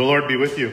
[0.00, 0.72] The Lord be with you.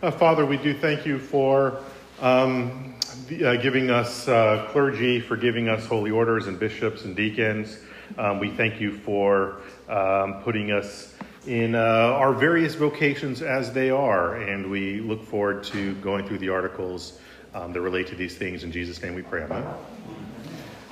[0.00, 1.80] Uh, Father, we do thank you for
[2.20, 2.94] um,
[3.26, 7.80] the, uh, giving us uh, clergy, for giving us holy orders and bishops and deacons.
[8.18, 11.16] Um, we thank you for um, putting us
[11.48, 16.38] in uh, our various vocations as they are, and we look forward to going through
[16.38, 17.18] the articles
[17.52, 18.62] um, that relate to these things.
[18.62, 19.42] In Jesus' name we pray.
[19.42, 19.64] Amen.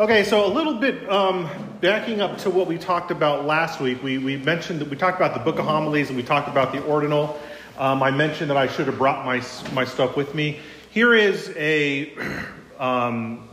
[0.02, 1.48] Okay, so a little bit um,
[1.80, 4.02] backing up to what we talked about last week.
[4.02, 6.72] We, we mentioned that we talked about the book of homilies and we talked about
[6.72, 7.38] the ordinal.
[7.78, 9.40] Um, I mentioned that I should have brought my,
[9.72, 10.58] my stuff with me.
[10.90, 12.16] Here is a
[12.80, 13.48] um,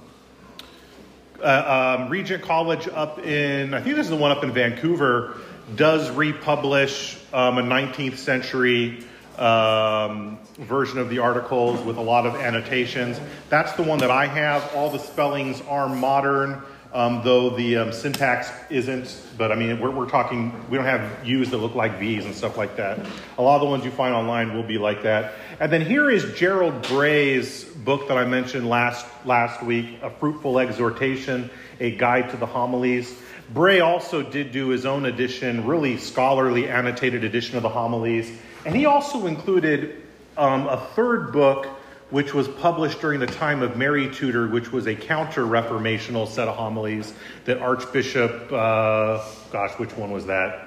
[1.44, 5.38] um, Regent College up in, I think this is the one up in Vancouver,
[5.76, 9.04] does republish um, a 19th century
[9.40, 13.20] um, version of the articles with a lot of annotations.
[13.50, 14.70] That's the one that I have.
[14.76, 16.62] All the spellings are modern,
[16.94, 19.22] um, though the um, syntax isn't.
[19.38, 22.36] But I mean, we're, we're talking, we don't have U's that look like V's and
[22.36, 23.00] stuff like that.
[23.38, 25.34] A lot of the ones you find online will be like that.
[25.62, 30.60] And then here is Gerald Bray's book that I mentioned last, last week, A Fruitful
[30.60, 33.18] Exhortation, a guide to the homilies.
[33.54, 38.32] Bray also did do his own edition, really scholarly annotated edition of the homilies.
[38.66, 40.02] And he also included
[40.38, 41.66] um, a third book,
[42.10, 46.48] which was published during the time of Mary Tudor, which was a counter reformational set
[46.48, 47.14] of homilies
[47.46, 50.66] that Archbishop, uh, gosh, which one was that?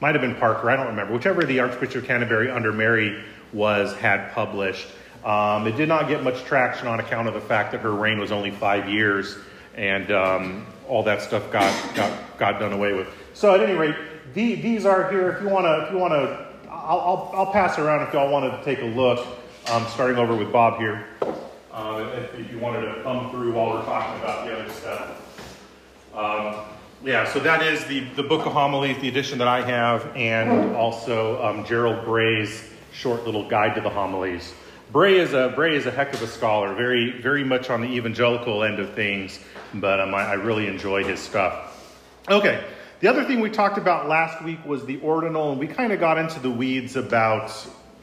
[0.00, 1.12] Might have been Parker, I don't remember.
[1.12, 3.22] Whichever the Archbishop of Canterbury under Mary
[3.52, 4.86] was, had published.
[5.24, 8.18] Um, it did not get much traction on account of the fact that her reign
[8.18, 9.36] was only five years
[9.74, 13.08] and um, all that stuff got, got, got done away with.
[13.34, 13.94] So, at any rate,
[14.34, 15.30] the, these are here.
[15.30, 16.47] If you want to, if you want to
[16.88, 19.18] I'll, I'll, I'll, pass around if y'all wanted to take a look,
[19.70, 21.04] um, starting over with Bob here.
[21.70, 25.44] Uh, if, if, you wanted to thumb through while we're talking about the other stuff.
[26.14, 26.64] Um,
[27.04, 30.74] yeah, so that is the, the Book of Homilies, the edition that I have, and
[30.74, 34.54] also um, Gerald Bray's short little guide to the homilies.
[34.90, 37.88] Bray is a Bray is a heck of a scholar, very very much on the
[37.88, 39.40] evangelical end of things,
[39.74, 42.00] but um, I, I really enjoy his stuff.
[42.30, 42.64] Okay,
[43.00, 46.00] the other thing we talked about last week was the ordinal, and we kind of
[46.00, 47.52] got into the weeds about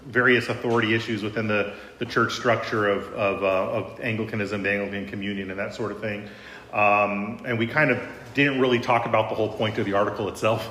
[0.05, 5.07] various authority issues within the, the church structure of, of, uh, of Anglicanism, the Anglican
[5.07, 6.29] Communion, and that sort of thing.
[6.71, 7.99] Um, and we kind of
[8.35, 10.69] didn't really talk about the whole point of the article itself.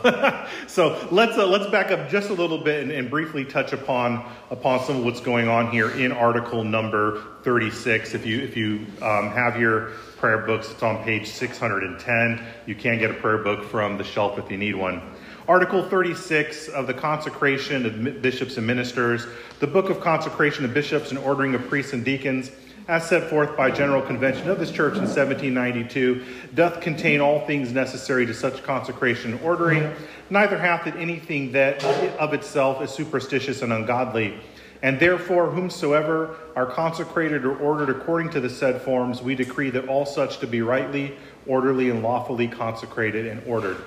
[0.69, 4.31] so let's uh, let's back up just a little bit and, and, briefly touch upon
[4.51, 8.15] upon some of what's going on here in article number 36.
[8.15, 12.47] If you if you um, have your prayer books, it's on page 610.
[12.67, 15.03] You can get a prayer book from the shelf if you need one.
[15.49, 19.27] Article 36 of the consecration of bishops and ministers,
[19.61, 22.51] the book of consecration of bishops and ordering of priests and deacons
[22.87, 26.25] as set forth by General Convention of this Church in 1792,
[26.55, 29.91] doth contain all things necessary to such consecration and ordering,
[30.29, 31.83] neither hath it anything that
[32.19, 34.39] of itself is superstitious and ungodly.
[34.83, 39.89] And therefore, whomsoever are consecrated or ordered according to the said forms, we decree that
[39.89, 41.17] all such to be rightly,
[41.47, 43.79] orderly, and lawfully consecrated and ordered.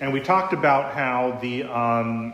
[0.00, 2.32] And we talked about how the um,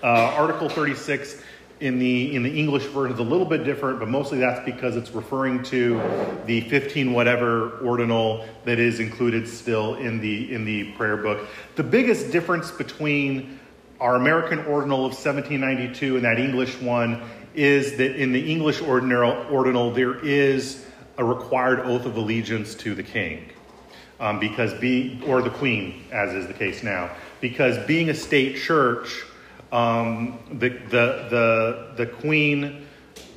[0.00, 0.06] uh,
[0.36, 1.42] Article 36
[1.84, 4.96] in the in the English version is a little bit different, but mostly that's because
[4.96, 6.00] it's referring to
[6.46, 11.46] the 15 whatever ordinal that is included still in the in the prayer book.
[11.76, 13.60] The biggest difference between
[14.00, 17.22] our American ordinal of 1792 and that English one
[17.54, 20.86] is that in the English ordinal, ordinal there is
[21.18, 23.50] a required oath of allegiance to the king.
[24.20, 28.56] Um, because be or the queen, as is the case now, because being a state
[28.56, 29.24] church,
[29.74, 32.86] um, the, the, the, the queen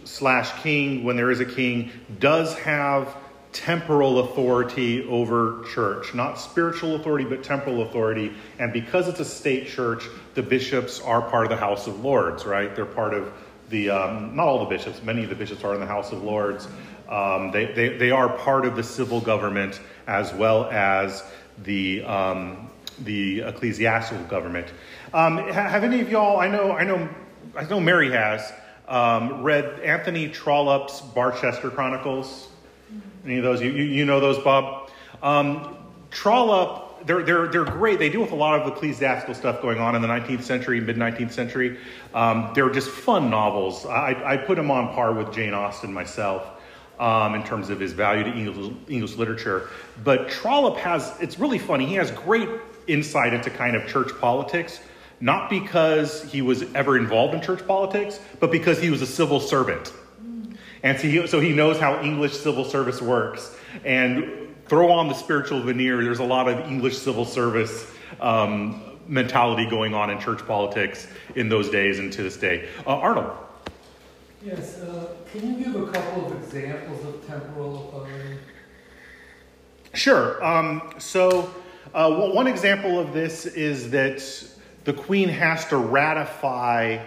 [0.04, 3.16] slash king, when there is a king, does have
[3.54, 6.14] temporal authority over church.
[6.14, 8.34] Not spiritual authority, but temporal authority.
[8.60, 10.04] And because it's a state church,
[10.36, 12.76] the bishops are part of the House of Lords, right?
[12.76, 13.34] They're part of
[13.70, 16.24] the, um, not all the bishops, many of the bishops are in the House of
[16.24, 16.68] Lords.
[17.10, 21.24] Um, they, they, they are part of the civil government as well as
[21.64, 22.70] the, um,
[23.04, 24.68] the ecclesiastical government.
[25.14, 26.40] Um, have any of y'all?
[26.40, 27.10] I know, I know,
[27.56, 27.80] I know.
[27.80, 28.52] Mary has
[28.90, 32.50] um, read Anthony Trollope's Barchester Chronicles.
[33.24, 33.62] Any of those?
[33.62, 34.90] You, you, know those, Bob?
[35.24, 35.78] Um,
[36.12, 38.00] Trollope, they're, they're, they're great.
[38.00, 40.98] They deal with a lot of ecclesiastical stuff going on in the 19th century, mid
[40.98, 41.78] 19th century.
[42.14, 43.86] Um, they're just fun novels.
[43.86, 46.46] I, I put them on par with Jane Austen myself.
[47.00, 49.70] Um, in terms of his value to English, English, literature.
[50.04, 52.50] But Trollope has, it's really funny, he has great
[52.88, 54.80] insight into kind of church politics,
[55.20, 59.40] not because he was ever involved in church politics, but because he was a civil
[59.40, 59.92] servant.
[60.84, 63.56] And so he, so he knows how English civil service works.
[63.84, 67.92] And throw on the spiritual veneer, there's a lot of English civil service
[68.22, 72.70] um, mentality going on in church politics in those days and to this day.
[72.86, 73.36] Uh, Arnold.
[74.44, 78.38] Yes, uh, can you give a couple of examples of temporal authority?
[79.94, 80.44] Sure.
[80.46, 81.54] Um, so,
[81.94, 84.22] uh, one example of this is that
[84.88, 86.98] the Queen has to ratify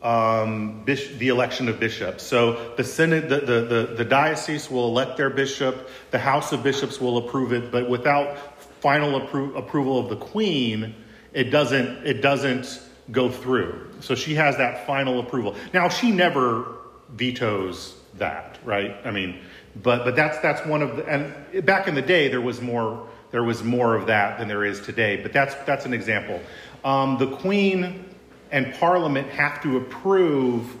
[0.00, 2.22] um, the election of bishops.
[2.22, 6.62] So the Senate, the, the, the, the, diocese will elect their bishop, the House of
[6.62, 8.38] Bishops will approve it, but without
[8.80, 10.94] final appro- approval of the Queen,
[11.34, 12.80] it doesn't, it doesn't
[13.10, 13.90] go through.
[14.00, 15.54] So she has that final approval.
[15.74, 16.78] Now, she never
[17.10, 18.96] vetoes that, right?
[19.04, 19.40] I mean,
[19.82, 23.06] but, but that's, that's one of the, and back in the day, there was more,
[23.30, 26.40] there was more of that than there is today, but that's, that's an example.
[26.84, 28.04] Um, the Queen
[28.50, 30.76] and Parliament have to approve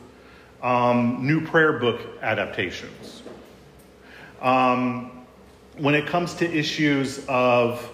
[0.62, 3.22] um, new prayer book adaptations.
[4.40, 5.24] Um,
[5.78, 7.90] when it comes to issues of,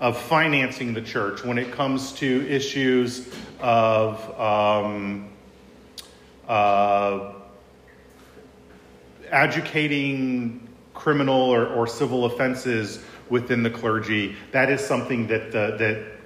[0.00, 3.28] of financing the church, when it comes to issues
[3.60, 5.28] of um,
[6.48, 7.32] uh,
[9.30, 16.18] educating criminal or, or civil offenses within the clergy, that is something that, uh, that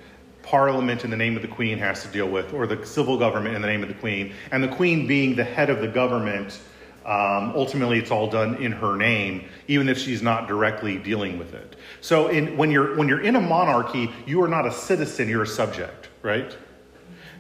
[0.43, 3.55] Parliament in the name of the Queen has to deal with, or the civil government
[3.55, 4.35] in the name of the Queen.
[4.51, 6.61] And the Queen being the head of the government,
[7.05, 11.55] um, ultimately it's all done in her name, even if she's not directly dealing with
[11.55, 11.77] it.
[12.01, 15.43] So in, when, you're, when you're in a monarchy, you are not a citizen, you're
[15.43, 16.57] a subject, right?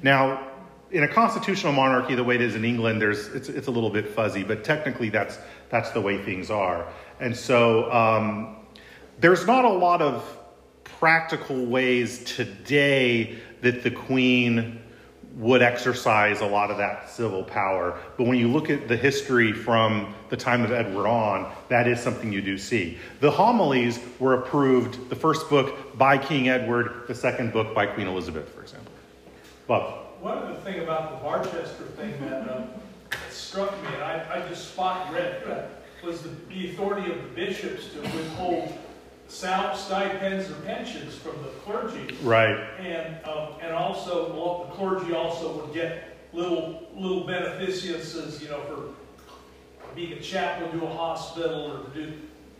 [0.02, 0.48] Now,
[0.90, 3.90] in a constitutional monarchy, the way it is in England, there's, it's, it's a little
[3.90, 5.38] bit fuzzy, but technically that's,
[5.70, 6.86] that's the way things are.
[7.18, 8.56] And so um,
[9.22, 10.36] there's not a lot of
[10.82, 14.80] practical ways today that the Queen
[15.36, 17.98] would exercise a lot of that civil power.
[18.19, 22.00] But when you look at the history from the time of Edward on, that is
[22.00, 22.98] something you do see.
[23.20, 28.08] The homilies were approved, the first book by King Edward, the second book by Queen
[28.08, 28.92] Elizabeth, for example.
[29.69, 30.00] Bob.
[30.20, 32.64] One of the thing about the Barchester thing that, uh,
[33.30, 35.62] struck me, and I, I just spot read, uh,
[36.04, 38.76] was the, the authority of the bishops to withhold
[39.28, 42.16] sal- stipends or pensions from the clergy.
[42.22, 42.58] Right.
[42.78, 48.60] And, um, and also, well, the clergy also would get little, little beneficences, you know,
[48.62, 48.94] for
[49.94, 52.12] being a chaplain to a hospital or to do,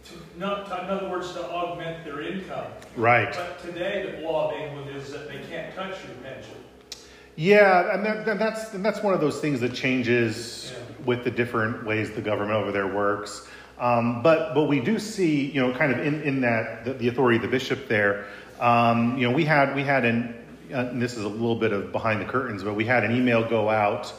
[0.05, 2.67] to, not, in other words, to augment their income.
[2.97, 3.33] Right.
[3.33, 6.57] But today, the law of England is that they can't touch your pension.
[7.37, 11.07] Yeah, and, that, that's and that's one of those things that changes yeah.
[11.07, 13.49] with the different ways the government over there works.
[13.79, 17.09] Um, but but we do see, you know, kind of in, in that the, the
[17.09, 18.27] authority of the bishop there.
[18.61, 20.35] Um, you know, we had we had an
[20.73, 23.47] uh, this is a little bit of behind the curtains, but we had an email
[23.49, 24.13] go out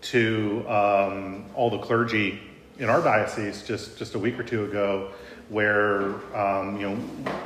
[0.00, 2.40] to um, all the clergy
[2.78, 5.10] in our diocese just just a week or two ago,
[5.48, 6.98] where um, you know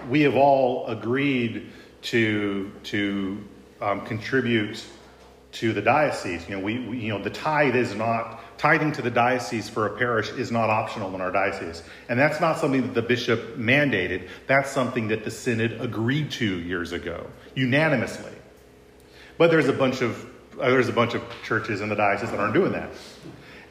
[0.08, 1.70] we have all agreed
[2.02, 3.42] to to
[3.80, 4.84] um, contribute
[5.52, 6.48] to the diocese.
[6.48, 9.86] You know, we, we, you know the tithe is not tithing to the diocese for
[9.86, 11.82] a parish is not optional in our diocese.
[12.08, 14.28] And that's not something that the bishop mandated.
[14.46, 17.26] That's something that the synod agreed to years ago,
[17.56, 18.30] unanimously.
[19.36, 20.24] But there's a bunch of
[20.60, 22.90] uh, there's a bunch of churches in the diocese that aren't doing that.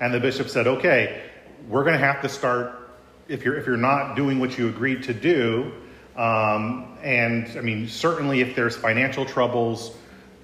[0.01, 1.21] And the bishop said, "Okay,
[1.69, 2.91] we're going to have to start
[3.29, 5.71] if you're if you're not doing what you agreed to do,
[6.17, 9.95] um, and I mean certainly if there's financial troubles,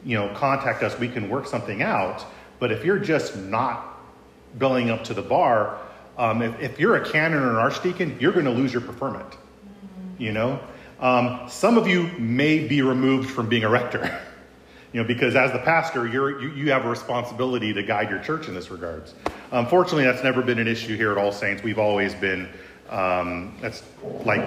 [0.05, 0.97] you know, contact us.
[0.97, 2.23] We can work something out.
[2.59, 3.96] But if you're just not
[4.57, 5.79] billing up to the bar,
[6.17, 9.37] um, if, if, you're a canon or an archdeacon, you're going to lose your preferment.
[10.17, 10.59] You know,
[10.99, 14.19] um, some of you may be removed from being a rector.
[14.93, 18.19] you know, because as the pastor, you're, you, you have a responsibility to guide your
[18.19, 19.13] church in this regards.
[19.51, 21.61] Unfortunately, that's never been an issue here at All Saints.
[21.61, 22.49] We've always been,
[22.89, 23.83] um, that's
[24.25, 24.43] like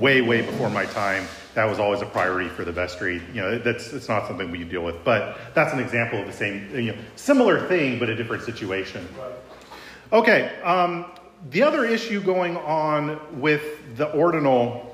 [0.00, 1.26] way, way before my time.
[1.54, 3.20] That was always a priority for the vestry.
[3.32, 6.32] You know, that's it's not something we deal with, but that's an example of the
[6.32, 9.06] same, you know, similar thing, but a different situation.
[10.12, 11.06] Okay, um,
[11.50, 14.86] the other issue going on with the ordinal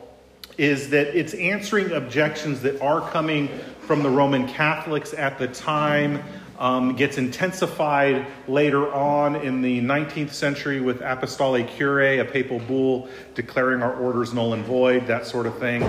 [0.58, 3.48] is that it's answering objections that are coming
[3.80, 6.22] from the Roman Catholics at the time
[6.58, 13.08] um, gets intensified later on in the 19th century with Apostolic Curae, a papal bull
[13.34, 15.82] declaring our orders null and void, that sort of thing.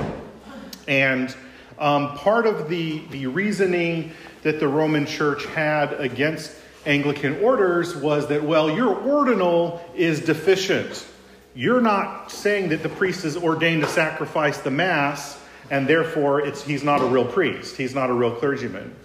[0.87, 1.35] And
[1.79, 4.13] um, part of the, the reasoning
[4.43, 11.05] that the Roman Church had against Anglican orders was that, well, your ordinal is deficient.
[11.53, 15.39] You're not saying that the priest is ordained to sacrifice the Mass,
[15.69, 17.75] and therefore he's not a real priest.
[17.75, 18.95] He's not a real clergyman.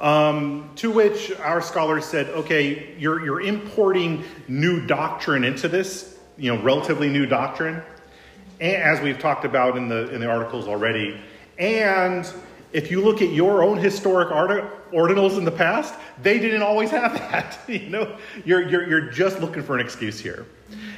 [0.00, 6.54] Um, to which our scholars said, okay, you're, you're importing new doctrine into this, you
[6.54, 7.82] know, relatively new doctrine,
[8.60, 11.20] as we've talked about in the, in the articles already.
[11.58, 12.30] And
[12.72, 17.14] if you look at your own historic ordinals in the past, they didn't always have
[17.30, 17.58] that.
[17.66, 20.46] you know, you're, you're, you're just looking for an excuse here.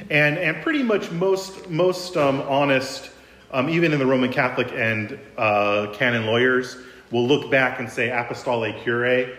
[0.09, 3.11] And, and pretty much most, most um, honest,
[3.51, 6.77] um, even in the Roman Catholic and uh, canon lawyers,
[7.11, 9.37] will look back and say apostolic curiae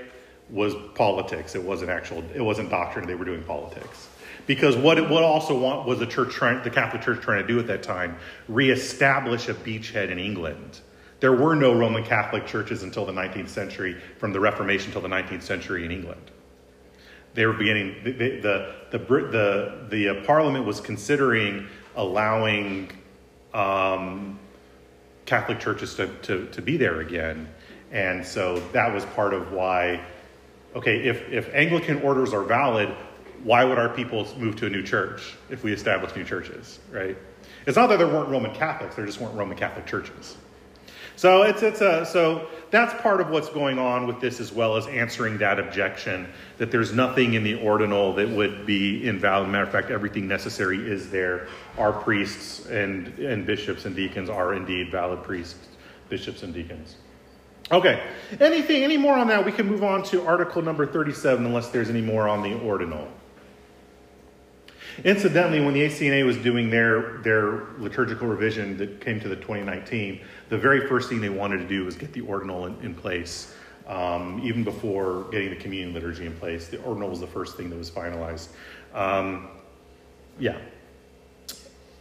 [0.50, 1.54] was politics.
[1.54, 3.06] It wasn't actual, it wasn't doctrine.
[3.06, 4.08] They were doing politics.
[4.46, 7.48] Because what, it what also want, was the church trying, the Catholic Church trying to
[7.48, 8.16] do at that time?
[8.48, 10.80] Reestablish a beachhead in England
[11.22, 15.08] there were no Roman Catholic churches until the 19th century, from the Reformation until the
[15.08, 16.32] 19th century in England.
[17.34, 22.90] They were beginning, the, the, the, the, the uh, Parliament was considering allowing
[23.54, 24.36] um,
[25.24, 27.48] Catholic churches to, to, to be there again.
[27.92, 30.04] And so that was part of why,
[30.74, 32.92] okay, if, if Anglican orders are valid,
[33.44, 37.16] why would our people move to a new church if we establish new churches, right?
[37.66, 40.36] It's not that there weren't Roman Catholics, there just weren't Roman Catholic churches.
[41.16, 44.76] So it's it's a so that's part of what's going on with this as well
[44.76, 49.48] as answering that objection that there's nothing in the ordinal that would be invalid.
[49.50, 51.48] Matter of fact, everything necessary is there.
[51.76, 55.68] Our priests and and bishops and deacons are indeed valid priests,
[56.08, 56.96] bishops and deacons.
[57.70, 58.02] Okay.
[58.40, 59.44] Anything any more on that?
[59.44, 63.06] We can move on to article number 37 unless there's any more on the ordinal.
[65.04, 70.20] Incidentally, when the ACNA was doing their, their liturgical revision that came to the 2019,
[70.48, 73.54] the very first thing they wanted to do was get the ordinal in, in place.
[73.86, 77.68] Um, even before getting the communion liturgy in place, the ordinal was the first thing
[77.70, 78.48] that was finalized.
[78.94, 79.48] Um,
[80.38, 80.58] yeah,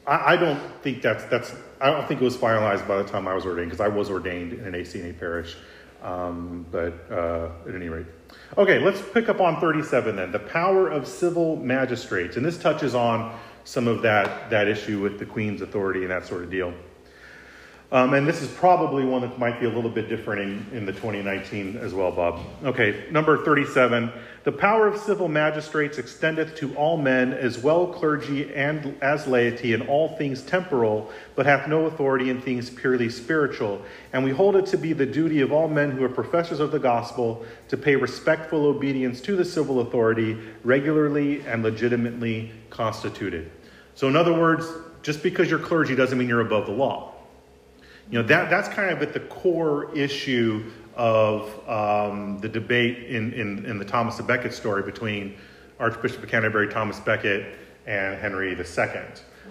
[0.06, 1.54] I, I, don't think that's that's.
[1.80, 4.10] I don't think it was finalized by the time I was ordained because I was
[4.10, 5.56] ordained in an ACNA parish.
[6.02, 8.08] Um, but uh, at any rate,
[8.58, 10.32] okay, let's pick up on 37 then.
[10.32, 15.20] The power of civil magistrates, and this touches on some of that that issue with
[15.20, 16.74] the Queen's authority and that sort of deal.
[17.94, 20.86] Um, and this is probably one that might be a little bit different in, in
[20.86, 22.40] the 2019 as well, Bob.
[22.64, 24.10] Okay, number 37.
[24.46, 29.74] The power of civil magistrates extendeth to all men, as well clergy and as laity,
[29.74, 33.82] in all things temporal, but hath no authority in things purely spiritual.
[34.14, 36.72] And we hold it to be the duty of all men who are professors of
[36.72, 43.52] the gospel to pay respectful obedience to the civil authority, regularly and legitimately constituted.
[43.96, 44.66] So, in other words,
[45.04, 47.11] just because you're clergy doesn't mean you're above the law.
[48.12, 53.32] You know, that, that's kind of at the core issue of um, the debate in,
[53.32, 55.38] in, in, the Thomas of Becket story between
[55.80, 59.02] Archbishop of Canterbury Thomas Becket and Henry II.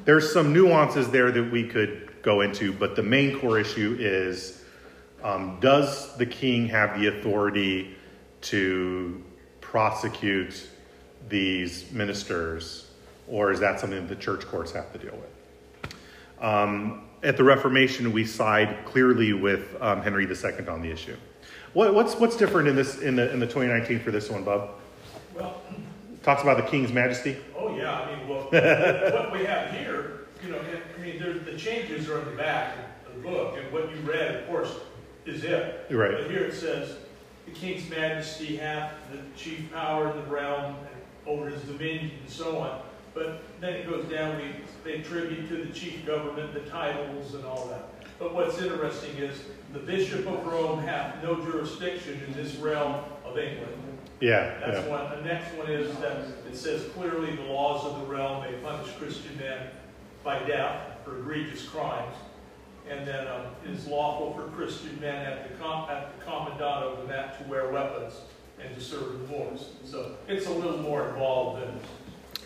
[0.04, 4.62] There's some nuances there that we could go into, but the main core issue is
[5.22, 7.96] um, does the king have the authority
[8.42, 9.22] to
[9.62, 10.68] prosecute
[11.30, 12.90] these ministers,
[13.26, 15.94] or is that something that the church courts have to deal with?
[16.44, 21.16] Um, at the Reformation, we side clearly with um, Henry II on the issue.
[21.72, 24.70] What, what's what's different in this in the in the 2019 for this one, Bob?
[25.34, 25.60] Well,
[26.22, 27.36] talks about the King's Majesty.
[27.56, 32.08] Oh yeah, I mean, well, what we have here, you know, I mean, the changes
[32.08, 34.72] are in the back of the book, and what you read, of course,
[35.26, 35.86] is it.
[35.90, 36.12] Right.
[36.12, 36.96] But here it says,
[37.46, 40.76] the King's Majesty hath the chief power in the realm
[41.26, 42.82] over his dominion and so on.
[43.14, 47.44] But then it goes down, we pay tribute to the chief government, the titles and
[47.44, 48.04] all that.
[48.18, 53.38] But what's interesting is the Bishop of Rome hath no jurisdiction in this realm of
[53.38, 53.74] England.
[54.20, 54.58] Yeah.
[54.60, 54.88] That's yeah.
[54.88, 55.10] one.
[55.18, 58.92] The next one is that it says clearly the laws of the realm may punish
[58.96, 59.68] Christian men
[60.22, 62.14] by death for egregious crimes.
[62.88, 66.84] And then um, it is lawful for Christian men at the, com- at the commandant
[66.84, 68.14] of the mat to wear weapons
[68.62, 69.70] and to serve in wars.
[69.84, 71.80] So it's a little more involved than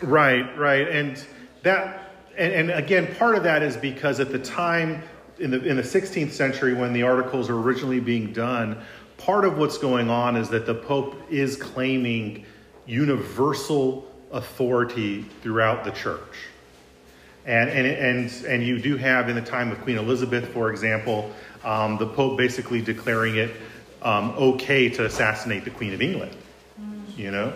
[0.01, 0.87] Right, right.
[0.87, 1.23] And
[1.63, 2.01] that
[2.37, 5.01] and, and, again, part of that is because at the time
[5.39, 8.77] in the in the 16th century when the articles are originally being done,
[9.17, 12.45] part of what's going on is that the Pope is claiming
[12.85, 16.19] universal authority throughout the church.
[17.45, 21.31] And, and, and, and you do have in the time of Queen Elizabeth, for example,
[21.63, 23.51] um, the Pope basically declaring it
[24.01, 26.35] um, okay to assassinate the Queen of England.
[27.15, 27.53] You know?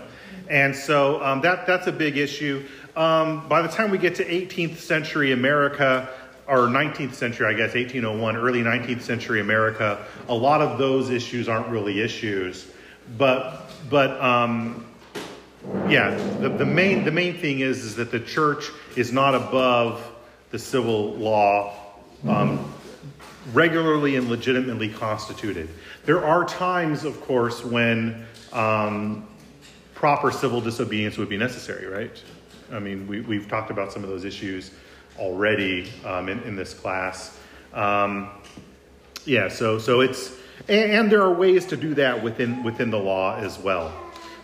[0.50, 2.66] And so um, that, that's a big issue.
[2.96, 6.10] Um, by the time we get to 18th century America,
[6.48, 11.48] or 19th century, I guess, 1801, early 19th century America, a lot of those issues
[11.48, 12.72] aren't really issues.
[13.18, 14.88] But, but um,
[15.88, 20.04] yeah, the, the, main, the main thing is, is that the church is not above
[20.50, 21.76] the civil law
[22.28, 22.74] um,
[23.54, 25.70] regularly and legitimately constituted.
[26.06, 29.29] There are times, of course, when um,
[30.00, 32.24] proper civil disobedience would be necessary, right?
[32.72, 34.72] I mean, we, we've talked about some of those issues
[35.18, 37.38] already um, in, in, this class.
[37.74, 38.30] Um,
[39.26, 40.32] yeah, so so it's
[40.70, 43.94] And, and, there are ways to do that within, within the law as well.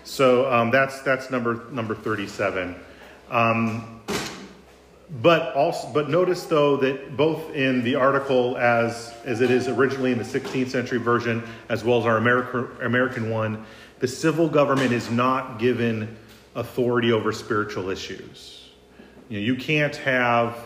[0.03, 2.75] So um, that's, that's number, number 37.
[3.31, 4.01] Um,
[5.21, 10.11] but also, but notice though that both in the article as as it is originally
[10.11, 13.65] in the 16th century version, as well as our American American one,
[13.99, 16.15] the civil government is not given
[16.55, 18.69] authority over spiritual issues.
[19.29, 20.57] You, know, you can't have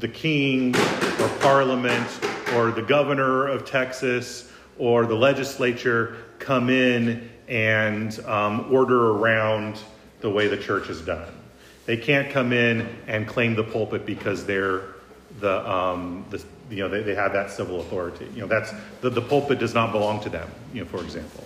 [0.00, 2.08] the king or parliament
[2.54, 9.78] or the governor of Texas or the legislature come in and um, order around
[10.20, 11.32] the way the church is done.
[11.86, 14.82] They can't come in and claim the pulpit because they're
[15.40, 18.26] the, um, the you know, they, they have that civil authority.
[18.34, 20.50] You know, that's the, the pulpit does not belong to them.
[20.74, 21.44] You know, for example.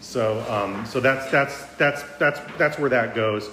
[0.00, 3.48] So, um, so that's that's that's that's that's where that goes.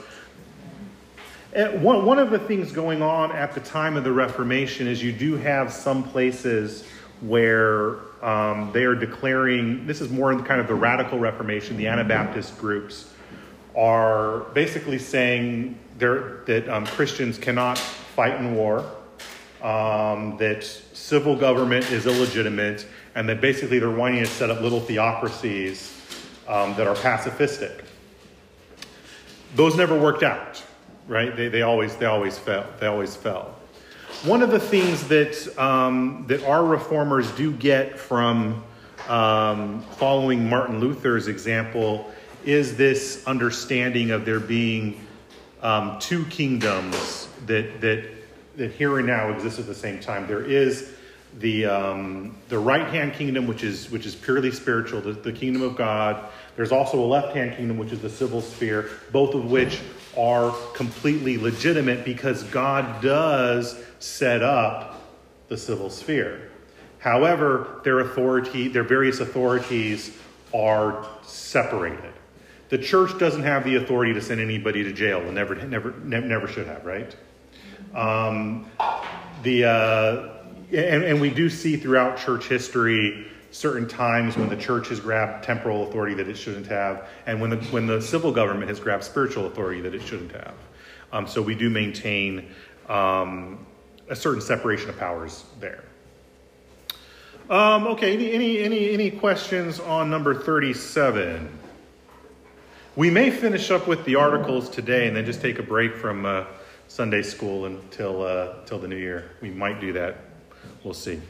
[1.53, 5.03] And one one of the things going on at the time of the Reformation is
[5.03, 6.85] you do have some places
[7.21, 11.87] where um, they are declaring this is more in kind of the radical Reformation, the
[11.87, 13.11] Anabaptist groups
[13.75, 18.79] are basically saying that um, Christians cannot fight in war,
[19.61, 24.79] um, that civil government is illegitimate, and that basically they're wanting to set up little
[24.79, 25.96] theocracies
[26.47, 27.83] um, that are pacifistic.
[29.55, 30.63] Those never worked out,
[31.07, 31.35] right?
[31.35, 32.65] They, they always they always fell.
[32.79, 33.55] They always fell.
[34.23, 38.63] One of the things that um, that our reformers do get from
[39.07, 42.11] um, following Martin Luther's example
[42.45, 45.05] is this understanding of there being
[45.61, 48.09] um, two kingdoms that, that,
[48.55, 50.27] that here and now exist at the same time.
[50.27, 50.93] There is
[51.39, 55.61] the, um, the right hand kingdom, which is, which is purely spiritual, the, the kingdom
[55.61, 56.29] of God.
[56.55, 59.79] There's also a left hand kingdom, which is the civil sphere, both of which
[60.17, 65.01] are completely legitimate because God does set up
[65.47, 66.49] the civil sphere.
[66.99, 70.17] However, their authority, their various authorities
[70.53, 72.13] are separated.
[72.69, 76.47] The church doesn't have the authority to send anybody to jail, and never, never, never
[76.47, 77.15] should have, right?
[77.95, 78.69] Um,
[79.43, 80.36] the uh,
[80.71, 85.43] and, and we do see throughout church history certain times when the church has grabbed
[85.43, 89.03] temporal authority that it shouldn't have, and when the when the civil government has grabbed
[89.03, 90.55] spiritual authority that it shouldn't have.
[91.11, 92.49] Um, so we do maintain
[92.89, 93.65] um,
[94.09, 95.83] a certain separation of powers there.
[97.49, 101.49] Um, okay, any, any, any, any questions on number 37?
[102.97, 106.25] We may finish up with the articles today and then just take a break from
[106.25, 106.43] uh,
[106.89, 109.31] Sunday school until, uh, until the new year.
[109.41, 110.26] We might do that.
[110.83, 111.21] We'll see.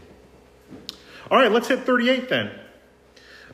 [1.29, 2.51] All right, let's hit 38 then.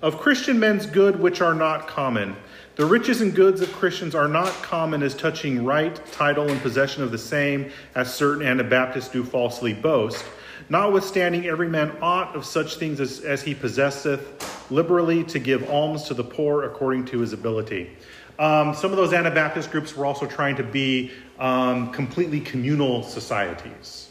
[0.01, 2.35] Of Christian men's good which are not common.
[2.75, 7.03] The riches and goods of Christians are not common as touching right, title, and possession
[7.03, 10.25] of the same, as certain Anabaptists do falsely boast.
[10.69, 16.03] Notwithstanding, every man ought of such things as, as he possesseth liberally to give alms
[16.03, 17.95] to the poor according to his ability.
[18.39, 24.09] Um, some of those Anabaptist groups were also trying to be um, completely communal societies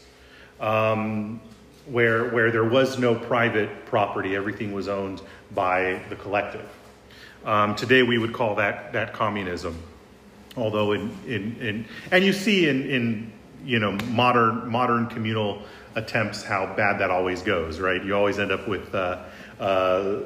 [0.59, 1.41] um,
[1.85, 5.21] where, where there was no private property, everything was owned
[5.53, 6.69] by the collective.
[7.45, 9.77] Um, today we would call that, that communism.
[10.55, 13.33] Although in, in, in and you see in, in
[13.65, 15.63] you know modern modern communal
[15.95, 18.03] attempts how bad that always goes, right?
[18.03, 19.23] You always end up with uh,
[19.59, 20.19] uh,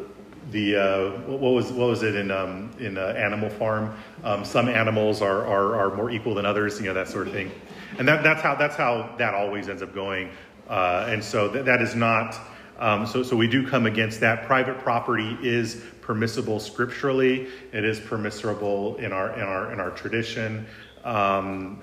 [0.52, 3.96] the uh, what was what was it in um, in uh, Animal Farm?
[4.24, 7.34] Um, some animals are, are are more equal than others, you know that sort of
[7.34, 7.52] thing,
[7.98, 10.30] and that that's how that's how that always ends up going.
[10.68, 12.38] Uh, and so that, that is not.
[12.80, 14.46] Um, so, so we do come against that.
[14.46, 17.48] Private property is permissible scripturally.
[17.74, 20.66] It is permissible in our in our in our tradition.
[21.04, 21.82] Um,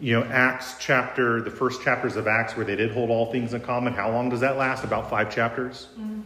[0.00, 3.54] you know, Acts chapter, the first chapters of Acts where they did hold all things
[3.54, 3.92] in common.
[3.92, 4.82] How long does that last?
[4.82, 6.22] About five chapters, mm-hmm.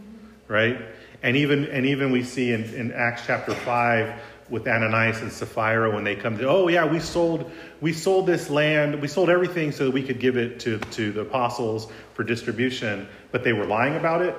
[0.47, 0.81] right?
[1.21, 5.93] And even and even we see in, in Acts chapter five with Ananias and Sapphira
[5.93, 9.71] when they come to, oh yeah, we sold we sold this land, we sold everything
[9.71, 13.65] so that we could give it to to the apostles for distribution, but they were
[13.65, 14.35] lying about it,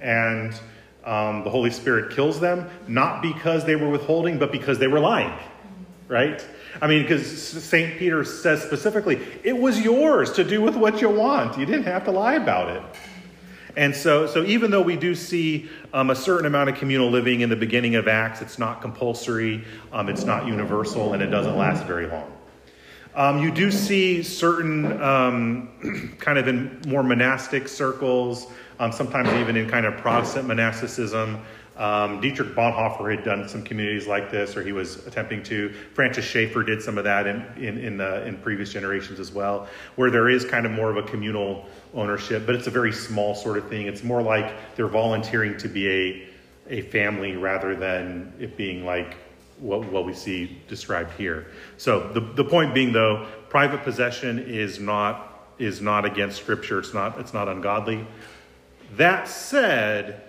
[0.00, 0.54] and
[1.04, 5.00] um, the Holy Spirit kills them not because they were withholding, but because they were
[5.00, 5.32] lying,
[6.08, 6.44] right?
[6.80, 7.26] I mean, because
[7.62, 7.98] St.
[7.98, 11.58] Peter says specifically, it was yours to do with what you want.
[11.58, 12.82] You didn't have to lie about it.
[13.76, 17.40] And so, so even though we do see um, a certain amount of communal living
[17.40, 21.56] in the beginning of Acts, it's not compulsory, um, it's not universal, and it doesn't
[21.56, 22.30] last very long.
[23.14, 28.46] Um, you do see certain um, kind of in more monastic circles,
[28.78, 31.40] um, sometimes even in kind of Protestant monasticism,
[31.76, 35.72] Um, Dietrich Bonhoeffer had done some communities like this, or he was attempting to.
[35.94, 39.68] Francis Schaeffer did some of that in in in, uh, in previous generations as well,
[39.96, 43.34] where there is kind of more of a communal ownership, but it's a very small
[43.34, 43.86] sort of thing.
[43.86, 46.28] It's more like they're volunteering to be a
[46.68, 49.16] a family rather than it being like
[49.58, 51.46] what, what we see described here.
[51.76, 56.78] So the, the point being though, private possession is not is not against scripture.
[56.78, 58.06] It's not it's not ungodly.
[58.96, 60.22] That said,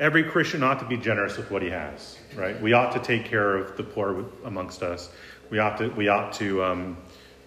[0.00, 2.60] every Christian ought to be generous with what he has, right?
[2.60, 5.10] We ought to take care of the poor amongst us.
[5.50, 6.96] We ought to we ought to um,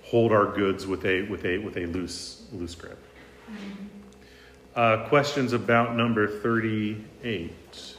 [0.03, 2.99] hold our goods with a with a with a loose loose grip.
[4.75, 7.97] Uh, questions about number thirty-eight.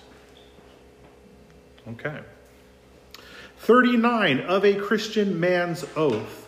[1.87, 2.21] Okay.
[3.59, 6.44] 39 of a Christian man's oath.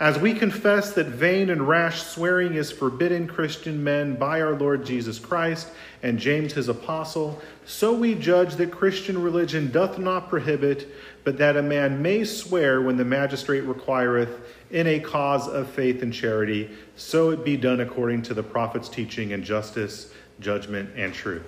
[0.00, 4.84] As we confess that vain and rash swearing is forbidden Christian men by our Lord
[4.84, 5.68] Jesus Christ
[6.02, 10.88] and James his apostle, so we judge that Christian religion doth not prohibit,
[11.22, 14.40] but that a man may swear when the magistrate requireth
[14.72, 18.88] in a cause of faith and charity, so it be done according to the prophet's
[18.88, 21.46] teaching and justice, judgment, and truth.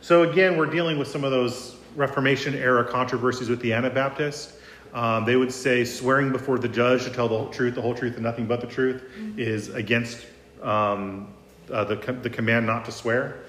[0.00, 4.59] So again, we're dealing with some of those Reformation era controversies with the Anabaptists.
[4.92, 7.94] Um, they would say swearing before the judge to tell the whole truth, the whole
[7.94, 9.04] truth, and nothing but the truth
[9.36, 10.26] is against
[10.62, 11.28] um,
[11.70, 13.44] uh, the, the command not to swear.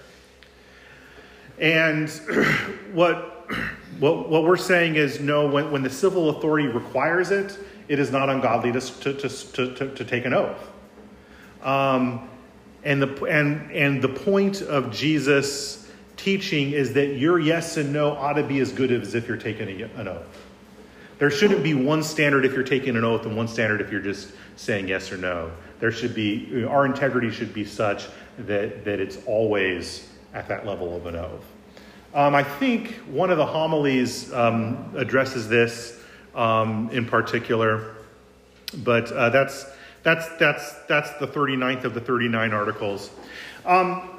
[1.59, 2.09] And
[2.93, 3.49] what,
[3.99, 8.11] what, what we're saying is no, when, when the civil authority requires it, it is
[8.11, 10.69] not ungodly to, to, to, to, to take an oath.
[11.61, 12.29] Um,
[12.83, 18.11] and, the, and, and the point of Jesus' teaching is that your yes and no
[18.11, 20.40] ought to be as good as if you're taking a, an oath.
[21.21, 24.01] There shouldn't be one standard if you're taking an oath and one standard if you're
[24.01, 25.51] just saying yes or no.
[25.79, 28.07] There should be, our integrity should be such
[28.39, 31.45] that, that it's always at that level of an oath.
[32.15, 36.01] Um, I think one of the homilies um, addresses this
[36.33, 37.97] um, in particular,
[38.77, 39.67] but uh, that's,
[40.01, 43.11] that's, that's, that's the 39th of the 39 articles.
[43.63, 44.09] Um,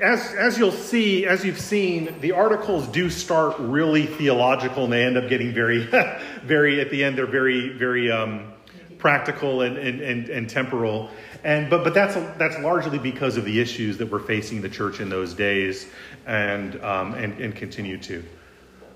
[0.00, 5.04] as, as you'll see, as you've seen, the articles do start really theological and they
[5.04, 5.78] end up getting very,
[6.44, 8.52] very, at the end, they're very, very um,
[8.98, 11.10] practical and, and, and, and, temporal.
[11.44, 15.00] And, but, but that's, that's largely because of the issues that were facing the church
[15.00, 15.86] in those days
[16.26, 18.24] and, um, and, and continue to.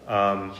[0.09, 0.53] Um,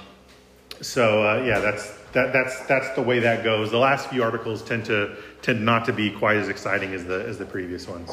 [0.81, 3.71] so, uh, yeah, that's, that, that's, that's the way that goes.
[3.71, 7.25] The last few articles tend to tend not to be quite as exciting as the,
[7.27, 8.11] as the previous ones.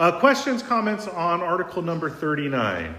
[0.00, 2.94] Uh, questions, comments on article number 39?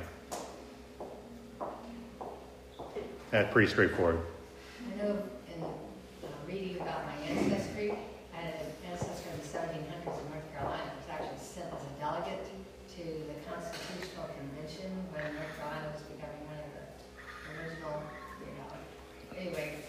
[3.31, 4.19] That's pretty straightforward.
[4.85, 5.17] I know
[5.49, 7.97] in uh, reading about my ancestry,
[8.37, 11.81] I had an ancestor in the 1700s in North Carolina who was actually sent as
[11.81, 12.45] a delegate
[12.93, 16.85] to the Constitutional Convention when North Carolina was becoming one of the
[17.57, 17.97] original,
[18.45, 18.69] you know.
[19.41, 19.81] Anyway,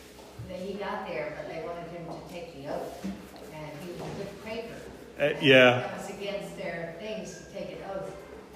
[0.49, 4.15] he got there, but they wanted him to take the oath, and he was a
[4.17, 4.81] good Quaker.
[5.23, 5.81] Uh, yeah.
[5.81, 8.11] That was against their things to take an oath.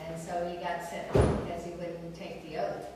[0.05, 2.87] And so he got sent home because he wouldn't take the oath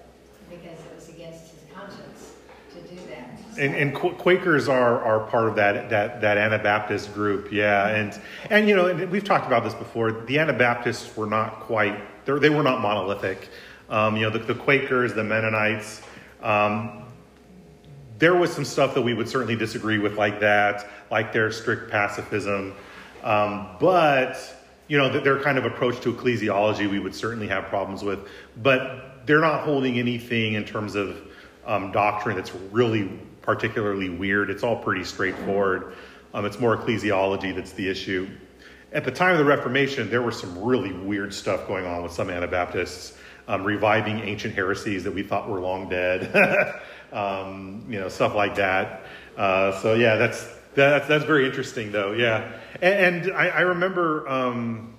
[0.48, 2.32] because it was against his conscience
[2.74, 3.38] to do that.
[3.38, 3.49] So.
[3.60, 7.88] And, and Quakers are, are part of that, that, that Anabaptist group, yeah.
[7.88, 8.18] And,
[8.48, 10.12] and you know, and we've talked about this before.
[10.12, 13.50] The Anabaptists were not quite, they were not monolithic.
[13.90, 16.00] Um, you know, the, the, Quakers, the Mennonites,
[16.42, 17.04] um,
[18.18, 21.90] there was some stuff that we would certainly disagree with like that, like their strict
[21.90, 22.74] pacifism.
[23.22, 24.38] Um, but,
[24.88, 28.26] you know, their kind of approach to ecclesiology we would certainly have problems with.
[28.62, 31.20] But they're not holding anything in terms of
[31.66, 34.50] um, doctrine that's really particularly weird.
[34.50, 35.94] It's all pretty straightforward.
[36.34, 38.28] Um, it's more ecclesiology that's the issue.
[38.92, 42.12] At the time of the Reformation, there was some really weird stuff going on with
[42.12, 43.16] some Anabaptists,
[43.48, 46.34] um, reviving ancient heresies that we thought were long dead,
[47.12, 49.04] um, you know, stuff like that.
[49.36, 52.12] Uh, so yeah, that's that's that's very interesting, though.
[52.12, 54.94] Yeah, and, and I, I, remember um,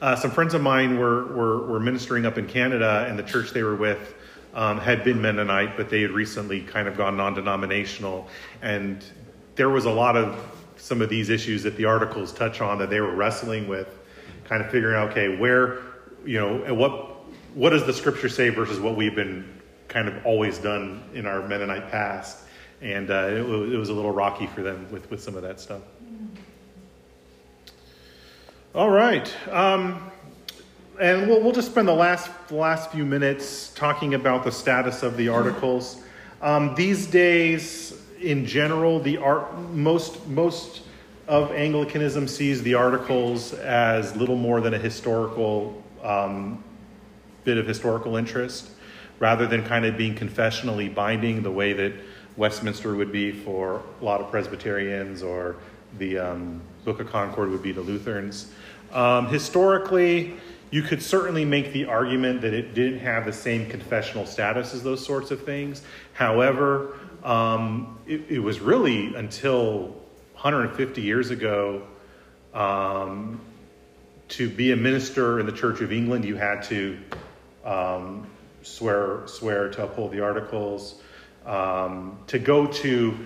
[0.00, 3.52] uh, some friends of mine were, were, were ministering up in Canada, and the church
[3.52, 4.14] they were with
[4.54, 8.28] um, had been Mennonite, but they had recently kind of gone non-denominational,
[8.62, 9.04] and
[9.56, 10.38] there was a lot of
[10.76, 13.88] some of these issues that the articles touch on that they were wrestling with,
[14.44, 15.80] kind of figuring out, okay, where,
[16.24, 17.10] you know, what
[17.54, 19.48] what does the scripture say versus what we've been
[19.86, 22.38] kind of always done in our Mennonite past
[22.84, 25.58] and uh, it, it, was a little rocky for them with, with some of that
[25.58, 25.80] stuff.
[28.74, 29.32] All right.
[29.50, 30.10] Um,
[31.00, 35.16] and we'll, we'll just spend the last, last few minutes talking about the status of
[35.16, 36.02] the articles.
[36.40, 40.82] Um, these days, in general, the art, most, most
[41.26, 46.62] of Anglicanism sees the articles as little more than a historical um,
[47.44, 48.70] bit of historical interest.
[49.18, 51.92] rather than kind of being confessionally binding the way that
[52.36, 55.56] Westminster would be for a lot of Presbyterians or
[55.98, 58.50] the um, Book of Concord would be to Lutherans.
[58.92, 60.34] Um, historically,
[60.74, 64.82] you could certainly make the argument that it didn't have the same confessional status as
[64.82, 65.80] those sorts of things.
[66.14, 69.94] However, um, it, it, was really until
[70.32, 71.86] 150 years ago
[72.54, 73.40] um,
[74.30, 76.98] to be a minister in the Church of England, you had to
[77.64, 78.26] um,
[78.62, 81.00] swear swear to uphold the Articles.
[81.46, 83.16] Um, to go to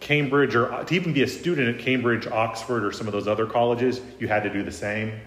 [0.00, 3.46] Cambridge or to even be a student at Cambridge, Oxford, or some of those other
[3.46, 5.22] colleges, you had to do the same.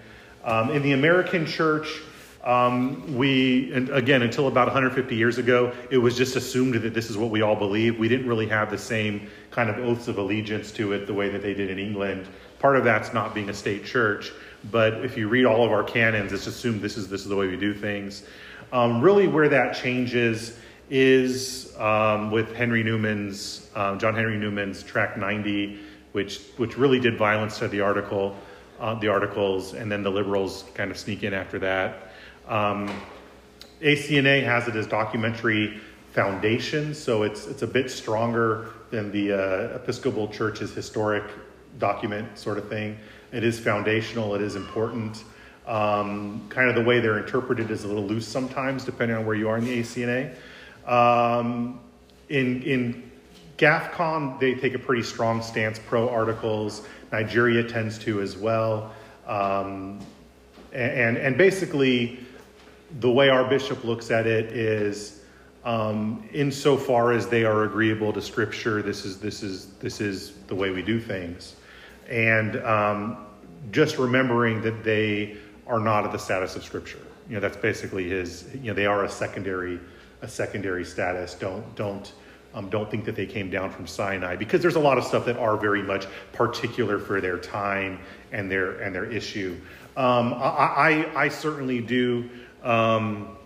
[0.45, 2.01] Um, in the American church,
[2.43, 7.17] um, we, again, until about 150 years ago, it was just assumed that this is
[7.17, 7.97] what we all believe.
[7.97, 11.29] We didn't really have the same kind of oaths of allegiance to it the way
[11.29, 12.27] that they did in England.
[12.59, 14.31] Part of that's not being a state church,
[14.71, 17.35] but if you read all of our canons, it's assumed this is this is the
[17.35, 18.23] way we do things.
[18.71, 20.59] Um, really, where that changes
[20.91, 25.79] is um, with Henry Newman's, um, John Henry Newman's Tract 90,
[26.11, 28.35] which, which really did violence to the article,
[28.79, 32.11] uh, the articles, and then the liberals kind of sneak in after that.
[32.47, 32.89] Um,
[33.81, 35.79] ACNA has it as documentary
[36.11, 41.23] foundation, so it's, it's a bit stronger than the uh, Episcopal Church's historic
[41.79, 42.97] document sort of thing.
[43.31, 45.23] It is foundational, it is important.
[45.67, 49.35] Um, kind of the way they're interpreted is a little loose sometimes, depending on where
[49.35, 50.35] you are in the ACNA.
[50.87, 51.79] Um,
[52.29, 53.11] in, in
[53.57, 56.87] GAFCON, they take a pretty strong stance pro articles.
[57.15, 58.93] Nigeria tends to as well.
[59.27, 59.99] Um,
[60.73, 62.19] and, and basically,
[62.99, 65.21] the way our bishop looks at it is
[65.63, 70.55] um, insofar as they are agreeable to scripture, this is, this is, this is the
[70.55, 71.55] way we do things.
[72.09, 73.25] And um,
[73.71, 77.05] just remembering that they are not at the status of scripture.
[77.29, 79.79] You know, that's basically his, you know, they are a secondary
[80.21, 81.33] a secondary status.
[81.33, 82.13] Don't don't
[82.55, 85.25] um, don't think that they came down from Sinai because there's a lot of stuff
[85.25, 87.99] that are very much particular for their time
[88.31, 89.59] and their and their issue.
[89.97, 92.29] Um, I, I, I certainly do.
[92.63, 93.37] Um,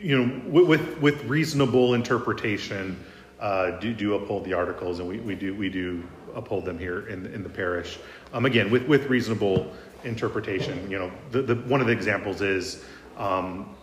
[0.00, 3.02] you know, with with reasonable interpretation,
[3.40, 6.02] uh, do do uphold the articles, and we, we do we do
[6.34, 7.98] uphold them here in in the parish.
[8.32, 9.72] Um, again, with with reasonable
[10.04, 10.90] interpretation.
[10.90, 12.84] You know, the, the one of the examples is
[13.16, 13.74] um,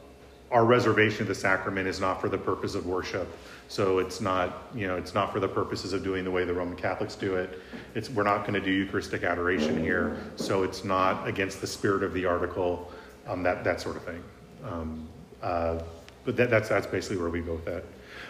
[0.51, 3.27] our reservation of the sacrament is not for the purpose of worship.
[3.69, 6.53] So it's not, you know, it's not for the purposes of doing the way the
[6.53, 7.61] Roman Catholics do it.
[7.95, 12.03] It's we're not going to do Eucharistic adoration here, so it's not against the spirit
[12.03, 12.91] of the article,
[13.27, 14.21] um, that that sort of thing.
[14.65, 15.07] Um,
[15.41, 15.81] uh,
[16.25, 17.85] but that, that's that's basically where we go with that.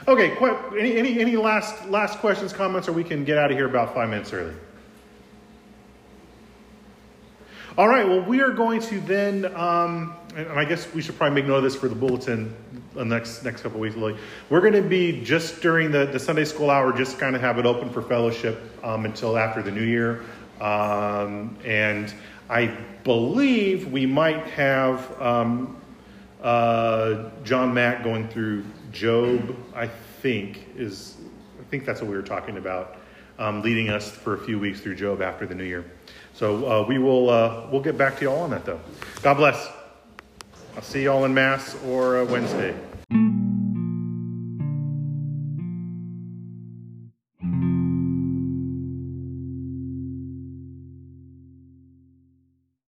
[0.08, 0.38] Okay,
[0.80, 3.96] any any any last last questions, comments, or we can get out of here about
[3.96, 4.54] five minutes early.
[7.78, 11.42] All right, well, we are going to then, um, and I guess we should probably
[11.42, 12.54] make note of this for the bulletin
[12.94, 13.96] the next next couple weeks.
[13.96, 14.18] Lily.
[14.50, 17.60] We're going to be just during the, the Sunday school hour, just kind of have
[17.60, 20.26] it open for fellowship um, until after the new year.
[20.60, 22.14] Um, and
[22.50, 25.80] I believe we might have um,
[26.44, 31.16] uh, John Mack going through Job, I think, is,
[31.58, 32.98] I think that's what we were talking about,
[33.40, 35.86] um, leading us for a few weeks through Job after the new year.
[36.42, 38.80] So uh, we will uh, we'll get back to you all on that though.
[39.22, 39.70] God bless.
[40.76, 42.76] I'll see you all in Mass or uh, Wednesday.